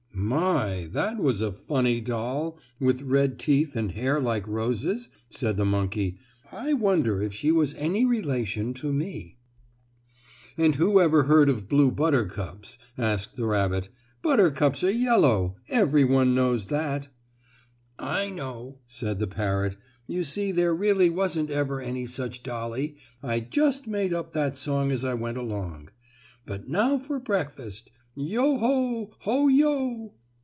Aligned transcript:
"My! 0.13 0.87
That 0.93 1.17
was 1.17 1.41
a 1.41 1.51
funny 1.51 1.99
doll, 1.99 2.57
with 2.79 3.01
red 3.01 3.37
teeth 3.39 3.75
and 3.75 3.91
hair 3.91 4.19
like 4.21 4.47
roses," 4.47 5.09
said 5.29 5.57
the 5.57 5.65
monkey. 5.65 6.19
"I 6.53 6.71
wonder 6.73 7.21
if 7.21 7.33
she 7.33 7.51
was 7.51 7.73
any 7.73 8.05
relation 8.05 8.73
to 8.75 8.93
me?" 8.93 9.39
"And 10.57 10.75
who 10.75 11.01
ever 11.01 11.23
heard 11.23 11.49
of 11.49 11.67
blue 11.67 11.91
buttercups?" 11.91 12.77
asked 12.97 13.35
the 13.35 13.45
rabbit. 13.47 13.89
"Buttercups 14.21 14.83
are 14.85 14.91
yellow! 14.91 15.55
Every 15.67 16.05
one 16.05 16.35
knows 16.35 16.65
that." 16.67 17.07
"I 17.97 18.29
know," 18.29 18.77
said 18.85 19.17
the 19.19 19.27
parrot. 19.27 19.75
"You 20.07 20.23
see 20.23 20.51
there 20.51 20.73
really 20.73 21.09
wasn't 21.09 21.49
ever 21.49 21.81
any 21.81 22.05
such 22.05 22.43
dollie 22.43 22.95
I 23.23 23.39
just 23.41 23.85
made 23.87 24.13
up 24.13 24.31
that 24.33 24.55
song 24.55 24.91
as 24.91 25.03
I 25.03 25.13
went 25.15 25.39
along. 25.39 25.89
But 26.45 26.69
now 26.69 26.99
for 26.99 27.19
breakfast. 27.19 27.91
Yo, 28.13 28.57
ho! 28.57 29.13
Ho, 29.19 29.47
yo!" 29.47 30.13